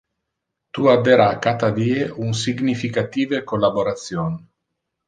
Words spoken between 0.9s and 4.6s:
addera cata die un significative collaboration!